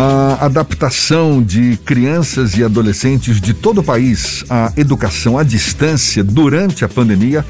[0.00, 6.84] A adaptação de crianças e adolescentes de todo o país à educação à distância durante
[6.84, 7.44] a pandemia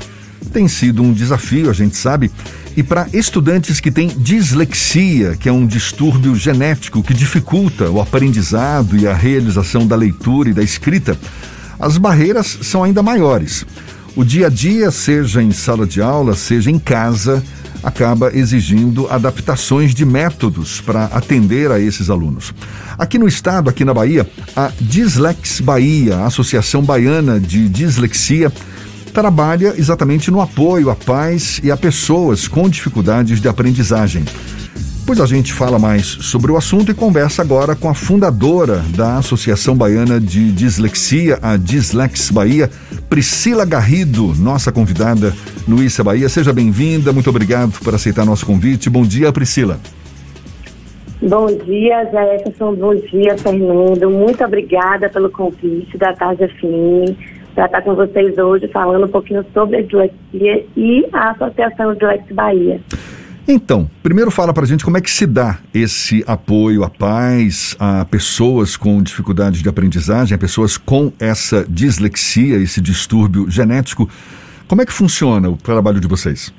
[0.50, 2.30] tem sido um desafio, a gente sabe.
[2.74, 8.96] E para estudantes que têm dislexia, que é um distúrbio genético que dificulta o aprendizado
[8.96, 11.18] e a realização da leitura e da escrita,
[11.78, 13.66] as barreiras são ainda maiores.
[14.16, 17.44] O dia a dia, seja em sala de aula, seja em casa,
[17.82, 22.52] acaba exigindo adaptações de métodos para atender a esses alunos.
[22.98, 28.52] Aqui no estado, aqui na Bahia, a Dislex Bahia, a Associação Baiana de Dislexia,
[29.12, 34.24] trabalha exatamente no apoio a pais e a pessoas com dificuldades de aprendizagem.
[35.08, 39.16] Pois a gente fala mais sobre o assunto e conversa agora com a fundadora da
[39.16, 42.68] Associação Baiana de Dislexia, a Dislex Bahia,
[43.08, 45.32] Priscila Garrido, nossa convidada
[45.82, 46.28] Issa Bahia.
[46.28, 48.90] Seja bem-vinda, muito obrigado por aceitar nosso convite.
[48.90, 49.78] Bom dia, Priscila.
[51.22, 52.74] Bom dia, Jefferson.
[52.74, 54.10] Bom dia, Fernando.
[54.10, 57.16] Muito obrigada pelo convite da Tarde FM
[57.54, 62.24] para estar com vocês hoje falando um pouquinho sobre a dislexia e a Associação Dilex
[62.30, 62.78] Bahia.
[63.50, 67.74] Então, primeiro fala para a gente como é que se dá esse apoio a pais,
[67.80, 74.06] a pessoas com dificuldades de aprendizagem, a pessoas com essa dislexia, esse distúrbio genético.
[74.68, 76.52] Como é que funciona o trabalho de vocês?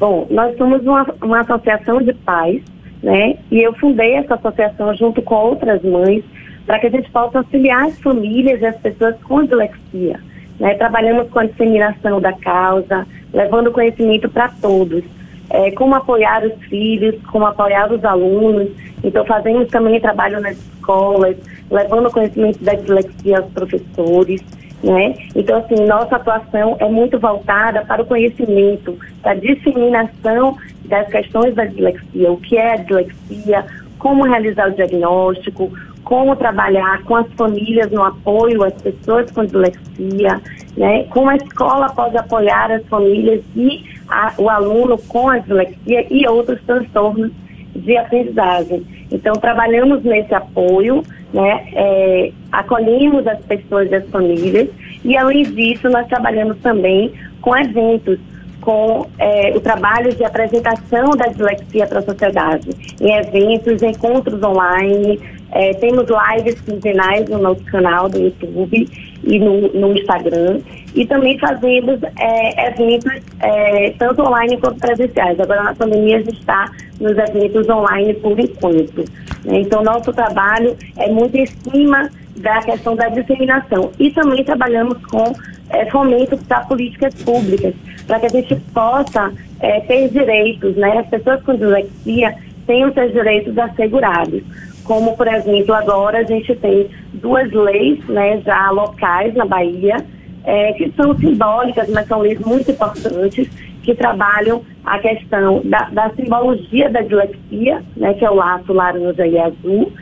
[0.00, 2.62] Bom, nós somos uma, uma associação de pais,
[3.02, 3.36] né?
[3.50, 6.24] E eu fundei essa associação junto com outras mães
[6.64, 10.18] para que a gente possa auxiliar as famílias e as pessoas com dislexia.
[10.58, 10.72] Né?
[10.76, 15.04] Trabalhamos com a disseminação da causa, levando conhecimento para todos
[15.50, 18.68] é, como apoiar os filhos, como apoiar os alunos.
[19.02, 21.36] Então, fazemos também trabalho nas escolas,
[21.70, 24.42] levando conhecimento da dislexia aos professores.
[24.82, 25.14] Né?
[25.34, 31.54] Então, assim, nossa atuação é muito voltada para o conhecimento, para a disseminação das questões
[31.54, 33.64] da dislexia, o que é a dislexia,
[33.98, 35.72] como realizar o diagnóstico,
[36.04, 40.40] como trabalhar com as famílias no apoio às pessoas com dislexia,
[40.76, 41.04] né?
[41.04, 43.82] como a escola pode apoiar as famílias e
[44.14, 47.32] a, o aluno com a dislexia e outros transtornos
[47.74, 48.86] de aprendizagem.
[49.10, 51.02] Então, trabalhamos nesse apoio,
[51.32, 54.68] né, é, acolhemos as pessoas e as famílias,
[55.04, 58.18] e além disso, nós trabalhamos também com eventos,
[58.64, 62.70] com é, o trabalho de apresentação da dislexia para a sociedade,
[63.00, 65.20] em eventos, encontros online,
[65.52, 68.88] é, temos lives quinzenais no nosso canal do YouTube
[69.22, 70.60] e no, no Instagram.
[70.94, 75.38] E também fazemos é, eventos é, tanto online quanto presenciais.
[75.38, 76.70] Agora, na pandemia, a gente está
[77.00, 79.04] nos eventos online por enquanto.
[79.44, 79.60] Né?
[79.60, 83.92] Então, nosso trabalho é muito em cima da questão da disseminação.
[83.98, 85.32] E também trabalhamos com
[85.70, 87.74] é, fomento para políticas públicas,
[88.06, 90.98] para que a gente possa é, ter direitos, né?
[90.98, 92.34] As pessoas com dislexia
[92.66, 94.42] tenham seus direitos assegurados
[94.84, 99.96] como, por exemplo, agora a gente tem duas leis né, já locais na Bahia,
[100.44, 103.48] é, que são simbólicas, mas são leis muito importantes,
[103.82, 109.26] que trabalham a questão da, da simbologia da dislexia, né, que é o laço laranja
[109.26, 109.92] e azul,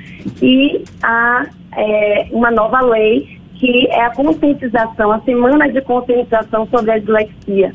[0.41, 1.47] e a,
[1.77, 7.73] é, uma nova lei que é a conscientização, a semana de conscientização sobre a dislexia,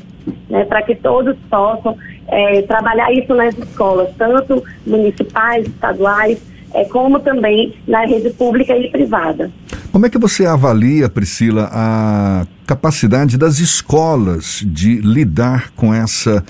[0.50, 6.38] né, para que todos possam é, trabalhar isso nas escolas, tanto municipais, estaduais,
[6.74, 9.50] é, como também na rede pública e privada.
[9.90, 16.44] Como é que você avalia, Priscila, a capacidade das escolas de lidar com essa,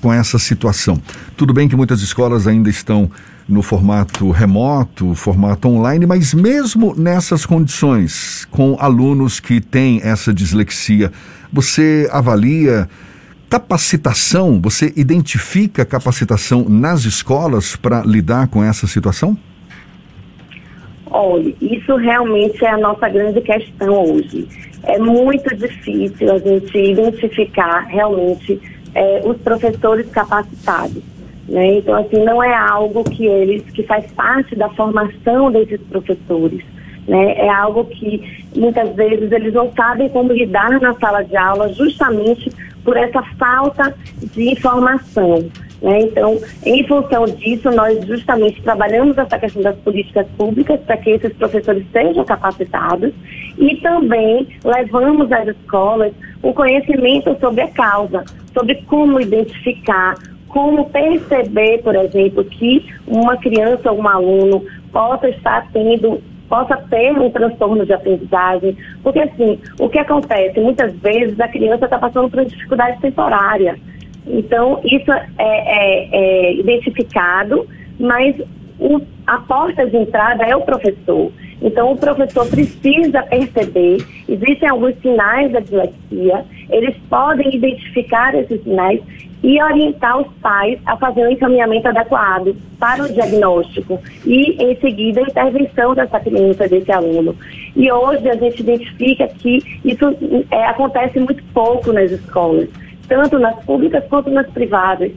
[0.00, 1.00] com essa situação?
[1.36, 3.08] Tudo bem que muitas escolas ainda estão
[3.48, 11.10] no formato remoto, formato online, mas mesmo nessas condições, com alunos que têm essa dislexia,
[11.52, 12.88] você avalia
[13.50, 14.58] capacitação?
[14.62, 19.36] Você identifica capacitação nas escolas para lidar com essa situação?
[21.10, 24.48] Olha, isso realmente é a nossa grande questão hoje.
[24.84, 28.58] É muito difícil a gente identificar realmente
[28.94, 31.02] é, os professores capacitados.
[31.52, 31.74] Né?
[31.74, 36.64] Então, assim, não é algo que eles, que faz parte da formação desses professores.
[37.06, 37.34] Né?
[37.36, 42.50] É algo que muitas vezes eles não sabem como lidar na sala de aula justamente
[42.82, 45.50] por essa falta de informação.
[45.82, 46.00] Né?
[46.00, 51.34] Então, em função disso, nós justamente trabalhamos essa questão das políticas públicas para que esses
[51.34, 53.12] professores sejam capacitados
[53.58, 60.14] e também levamos às escolas o conhecimento sobre a causa, sobre como identificar,
[60.52, 67.18] como perceber, por exemplo, que uma criança ou um aluno possa estar tendo possa ter
[67.18, 70.60] um transtorno de aprendizagem, porque assim, o que acontece?
[70.60, 73.78] Muitas vezes a criança está passando por uma dificuldade temporária,
[74.26, 77.66] então, isso é, é, é identificado,
[77.98, 78.36] mas
[78.78, 81.32] o, a porta de entrada é o professor.
[81.60, 89.00] Então, o professor precisa perceber, existem alguns sinais da dislexia, eles podem identificar esses sinais
[89.42, 95.20] e orientar os pais a fazer um encaminhamento adequado para o diagnóstico e, em seguida,
[95.20, 97.34] a intervenção dessa criança, desse aluno.
[97.74, 100.14] E hoje a gente identifica que isso
[100.50, 102.68] é, acontece muito pouco nas escolas,
[103.08, 105.10] tanto nas públicas quanto nas privadas.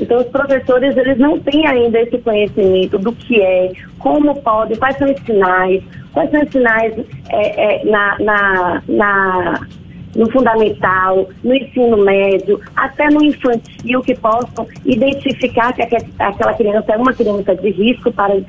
[0.00, 4.96] Então, os professores, eles não têm ainda esse conhecimento do que é, como pode, quais
[4.96, 5.82] são os sinais,
[6.12, 6.94] quais são os sinais
[7.28, 9.66] é, é, na, na, na,
[10.14, 16.96] no fundamental, no ensino médio, até no infantil, que possam identificar que aquela criança é
[16.96, 18.42] uma criança de risco para a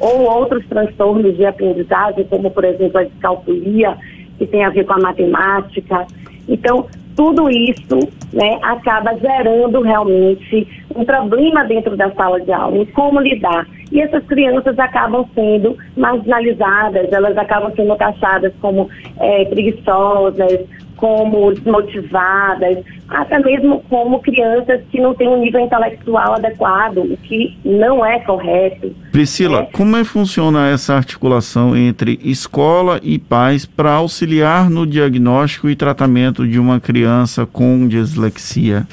[0.00, 3.96] ou outros transtornos de aprendizagem, como, por exemplo, a descalculia,
[4.38, 6.06] que tem a ver com a matemática.
[6.48, 6.86] Então,
[7.16, 7.98] tudo isso
[8.32, 13.66] né, acaba gerando realmente um problema dentro da sala de aula, em como lidar.
[13.90, 18.88] E essas crianças acabam sendo marginalizadas, elas acabam sendo taxadas como
[19.18, 20.66] é, preguiçosas,
[20.98, 27.56] como desmotivadas, até mesmo como crianças que não têm um nível intelectual adequado, o que
[27.64, 28.94] não é correto.
[29.12, 29.64] Priscila, é.
[29.66, 35.76] como é que funciona essa articulação entre escola e pais para auxiliar no diagnóstico e
[35.76, 38.86] tratamento de uma criança com dislexia?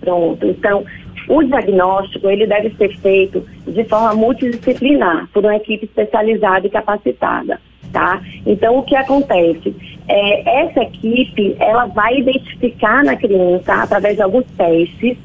[0.00, 0.82] Pronto, então
[1.30, 7.60] o diagnóstico ele deve ser feito de forma multidisciplinar por uma equipe especializada e capacitada
[7.92, 8.20] tá?
[8.46, 9.74] Então, o que acontece?
[10.08, 15.16] É, essa equipe, ela vai identificar na criança, através de alguns testes,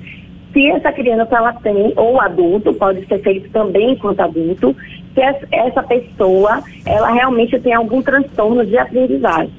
[0.53, 4.75] se essa criança ela tem, ou adulto, pode ser feito também enquanto adulto,
[5.13, 5.21] se
[5.51, 9.53] essa pessoa, ela realmente tem algum transtorno de aprendizagem,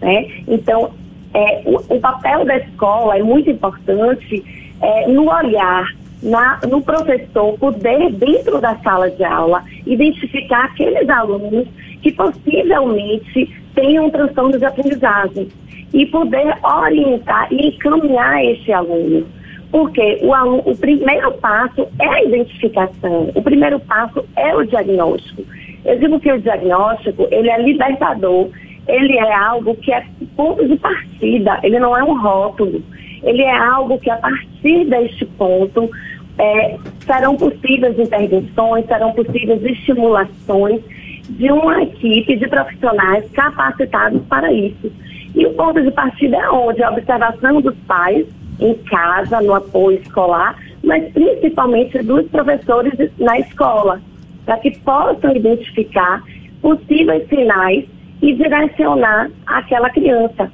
[0.00, 0.26] né?
[0.46, 0.90] Então,
[1.34, 4.44] é, o, o, papel da escola é muito importante
[4.82, 5.86] é, no olhar
[6.22, 11.66] na, no professor poder, dentro da sala de aula, identificar aqueles alunos
[12.00, 15.48] que possivelmente tenham um transtorno de aprendizagem
[15.92, 19.26] e poder orientar e encaminhar esse aluno.
[19.70, 25.42] Porque o, aluno, o primeiro passo é a identificação, o primeiro passo é o diagnóstico.
[25.84, 28.48] Eu digo que o diagnóstico, ele é libertador,
[28.86, 30.04] ele é algo que é
[30.36, 32.82] ponto de partida, ele não é um rótulo.
[33.22, 35.90] Ele é algo que, a partir deste ponto,
[36.38, 36.76] é,
[37.06, 40.80] serão possíveis intervenções, serão possíveis estimulações
[41.28, 44.92] de uma equipe de profissionais capacitados para isso.
[45.34, 46.82] E o ponto de partida é onde?
[46.82, 48.26] A observação dos pais
[48.60, 54.00] em casa, no apoio escolar, mas principalmente dos professores na escola,
[54.44, 56.22] para que possam identificar
[56.60, 57.84] possíveis sinais
[58.20, 60.50] e direcionar aquela criança.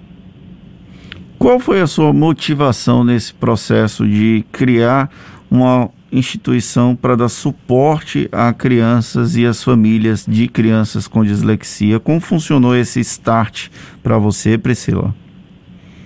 [1.39, 5.09] Qual foi a sua motivação nesse processo de criar
[5.51, 12.01] uma instituição para dar suporte a crianças e as famílias de crianças com dislexia.
[12.01, 13.69] Como funcionou esse start
[14.03, 15.15] para você, Priscila?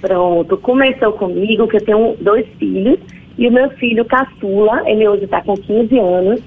[0.00, 2.99] Pronto, começou comigo, que eu tenho dois filhos,
[3.38, 6.40] e o meu filho caçula, ele hoje está com 15 anos,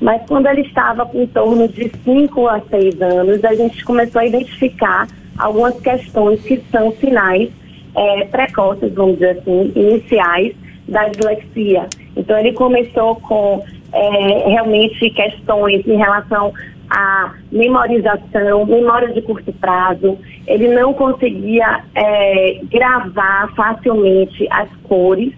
[0.00, 4.20] mas quando ele estava com em torno de 5 a 6 anos, a gente começou
[4.20, 7.50] a identificar algumas questões que são sinais
[7.94, 10.54] é, precoces, vamos dizer assim, iniciais
[10.88, 11.86] da dislexia.
[12.16, 16.52] Então, ele começou com é, realmente questões em relação
[16.88, 20.18] à memorização, memória de curto prazo.
[20.46, 25.32] Ele não conseguia é, gravar facilmente as cores.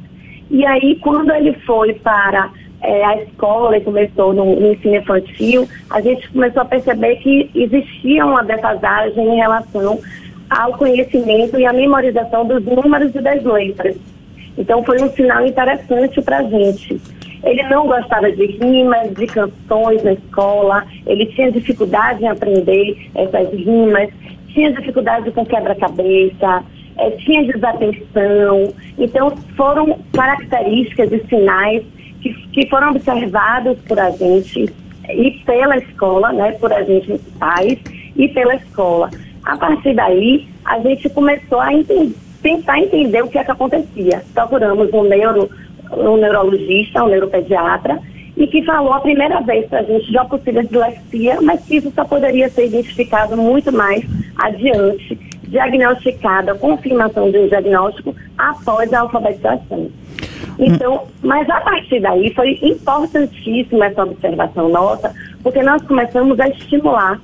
[0.50, 2.50] E aí, quando ele foi para
[2.82, 7.50] é, a escola e começou no, no, ensino infantil, a gente começou a perceber que
[7.54, 10.00] existia uma defasagem em relação
[10.58, 13.96] ao conhecimento e à memorização dos números e das letras.
[14.56, 17.00] Então foi um sinal interessante para a gente.
[17.42, 23.52] Ele não gostava de rimas, de canções na escola, ele tinha dificuldade em aprender essas
[23.52, 24.10] rimas,
[24.48, 26.62] tinha dificuldade com quebra-cabeça,
[26.98, 28.72] é, tinha desatenção.
[28.98, 31.82] Então foram características e sinais
[32.20, 34.72] que, que foram observados por a gente
[35.08, 37.78] e pela escola, né, por a gente pais
[38.14, 39.10] e pela escola.
[39.44, 44.22] A partir daí, a gente começou a entender tentar entender o que é que acontecia.
[44.34, 45.48] Procuramos um, neuro,
[45.92, 47.98] um neurologista, um neuropediatra,
[48.36, 51.76] e que falou a primeira vez para a gente de uma possível dislexia, mas que
[51.76, 54.04] isso só poderia ser identificado muito mais
[54.36, 59.90] adiante, diagnosticada, confirmação de um diagnóstico após a alfabetização.
[60.58, 67.20] Então, mas a partir daí foi importantíssima essa observação nossa, porque nós começamos a estimular.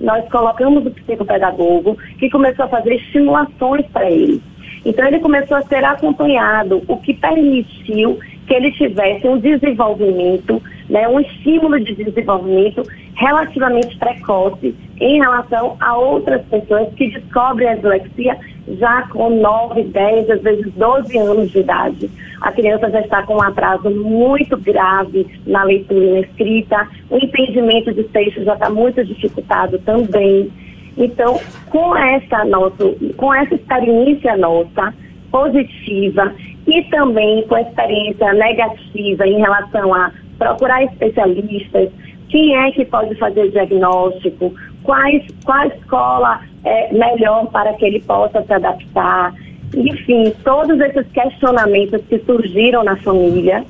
[0.00, 4.42] Nós colocamos o psicopedagogo que começou a fazer estimulações para ele.
[4.84, 11.08] Então ele começou a ser acompanhado, o que permitiu que ele tivesse um desenvolvimento, né,
[11.08, 12.82] um estímulo de desenvolvimento
[13.14, 18.36] relativamente precoce em relação a outras pessoas que descobrem a dislexia
[18.68, 22.10] já com 9, 10, às vezes 12 anos de idade.
[22.40, 27.16] A criança já está com um atraso muito grave na leitura e na escrita, o
[27.16, 30.50] entendimento de texto já está muito dificultado também.
[30.96, 31.40] Então,
[31.70, 34.92] com essa, nosso, com essa experiência nossa,
[35.30, 36.32] positiva,
[36.66, 41.88] e também com a experiência negativa em relação a procurar especialistas,
[42.32, 48.42] quem é que pode fazer diagnóstico, quais, qual escola é melhor para que ele possa
[48.42, 49.34] se adaptar.
[49.76, 53.62] Enfim, todos esses questionamentos que surgiram na família,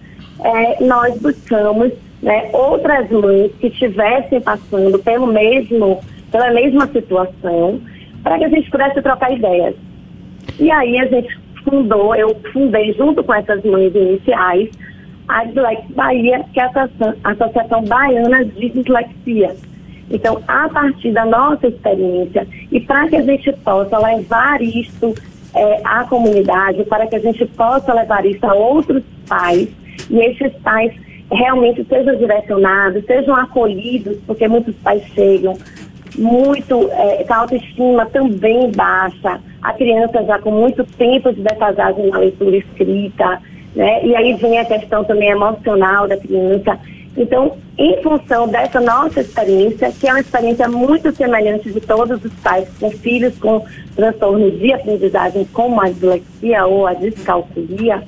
[0.44, 1.92] é, nós buscamos
[2.22, 6.00] né, outras mães que estivessem passando pelo mesmo,
[6.30, 7.80] pela mesma situação,
[8.22, 9.74] para que a gente pudesse trocar ideias.
[10.60, 14.70] E aí a gente fundou, eu fundei junto com essas mães iniciais,
[15.28, 19.54] a Dislex Bahia, que é a Associação Baiana de Dislexia.
[20.10, 25.14] Então, a partir da nossa experiência e para que a gente possa levar isso
[25.54, 29.68] é, à comunidade, para que a gente possa levar isso a outros pais
[30.10, 30.92] e esses pais
[31.30, 35.56] realmente sejam direcionados, sejam acolhidos, porque muitos pais chegam
[36.18, 42.10] muito, é, com a autoestima também baixa, a criança já com muito tempo de defasagem
[42.10, 43.40] na leitura escrita,
[43.74, 44.04] né?
[44.04, 46.78] E aí vem a questão também emocional da criança.
[47.16, 52.32] Então, em função dessa nossa experiência, que é uma experiência muito semelhante de todos os
[52.34, 53.64] pais com filhos com
[53.94, 58.02] transtornos de aprendizagem, como a dislexia ou a descalculia,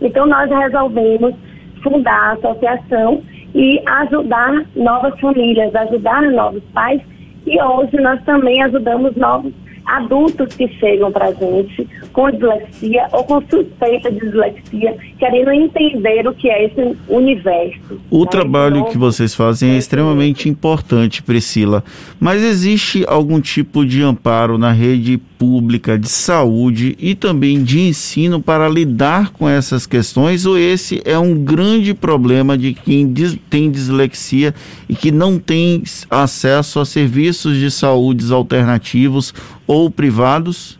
[0.00, 1.34] então nós resolvemos
[1.82, 3.22] fundar a associação
[3.54, 7.00] e ajudar novas famílias, ajudar novos pais
[7.46, 9.52] e hoje nós também ajudamos novos
[9.86, 16.26] adultos que chegam para a gente com dislexia ou com suspeita de dislexia, querendo entender
[16.26, 18.00] o que é esse universo.
[18.10, 18.30] O né?
[18.30, 21.84] trabalho então, que vocês fazem é extremamente importante, Priscila.
[22.18, 28.40] Mas existe algum tipo de amparo na rede pública de saúde e também de ensino
[28.40, 30.46] para lidar com essas questões?
[30.46, 33.12] Ou esse é um grande problema de quem
[33.50, 34.54] tem dislexia
[34.88, 39.34] e que não tem acesso a serviços de saúde alternativos
[39.66, 40.78] ou privados?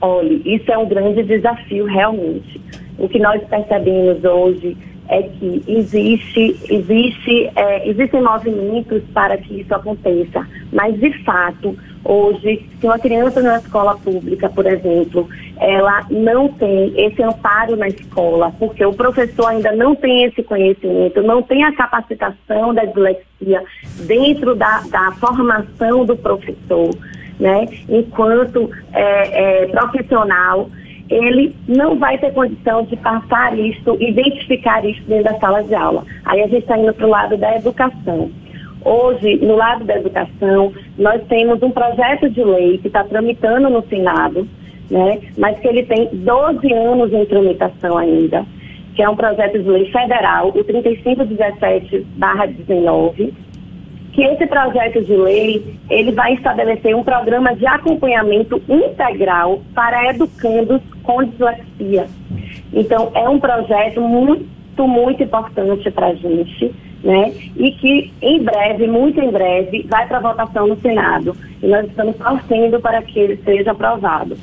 [0.00, 2.60] Olha, isso é um grande desafio realmente.
[2.98, 4.76] O que nós percebemos hoje
[5.12, 12.66] é que existe, existe, é, existem movimentos para que isso aconteça, mas de fato, hoje,
[12.80, 15.28] se uma criança na escola pública, por exemplo,
[15.58, 21.22] ela não tem esse amparo na escola, porque o professor ainda não tem esse conhecimento,
[21.22, 23.62] não tem a capacitação da dislexia
[24.06, 26.88] dentro da, da formação do professor,
[27.38, 30.70] né, enquanto é, é, profissional
[31.12, 36.04] ele não vai ter condição de passar isso, identificar isso dentro da sala de aula.
[36.24, 38.30] Aí a gente está indo para o lado da educação.
[38.84, 43.86] Hoje, no lado da educação, nós temos um projeto de lei que está tramitando no
[43.86, 44.48] Senado,
[44.90, 48.44] né, mas que ele tem 12 anos em tramitação ainda,
[48.94, 53.32] que é um projeto de lei federal, o 3517-19,
[54.12, 60.82] que esse projeto de lei ele vai estabelecer um programa de acompanhamento integral para educandos
[61.02, 62.06] com dislexia.
[62.72, 67.32] Então, é um projeto muito, muito importante para a gente, né?
[67.56, 71.36] E que em breve, muito em breve, vai para votação no Senado.
[71.62, 74.36] E nós estamos torcendo para que ele seja aprovado.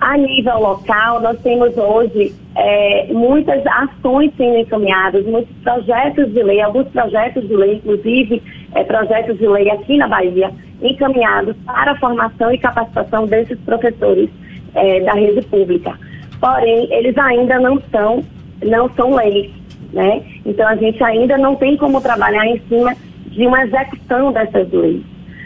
[0.00, 6.60] A nível local, nós temos hoje é, muitas ações sendo encaminhadas, muitos projetos de lei,
[6.60, 8.40] alguns projetos de lei, inclusive
[8.76, 14.30] é, projetos de lei aqui na Bahia, encaminhados para a formação e capacitação desses professores
[14.78, 15.98] é, da rede pública.
[16.40, 18.24] Porém, eles ainda não são,
[18.62, 19.50] não são leis,
[19.92, 20.22] né?
[20.46, 22.94] Então a gente ainda não tem como trabalhar em cima
[23.26, 25.02] de uma execução dessas leis.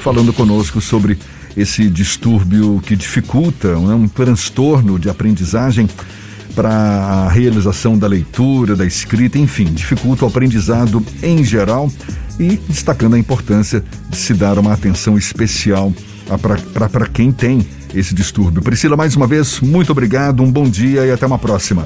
[0.00, 1.18] falando conosco sobre
[1.56, 5.88] esse distúrbio que dificulta, né, um transtorno de aprendizagem
[6.56, 11.92] para a realização da leitura, da escrita, enfim, dificulta o aprendizado em geral
[12.40, 15.92] e destacando a importância de se dar uma atenção especial
[16.72, 18.62] para quem tem esse distúrbio.
[18.62, 21.84] Priscila, mais uma vez, muito obrigado, um bom dia e até uma próxima.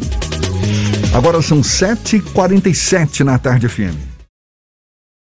[1.12, 4.09] Agora são 7h47 na tarde FM.